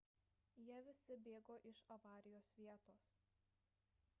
jie 0.61 0.77
visi 0.87 1.17
bėgo 1.27 1.57
iš 1.73 1.81
avarijos 1.97 2.51
vietos 2.63 3.07